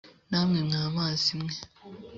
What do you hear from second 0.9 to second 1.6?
mazi mwe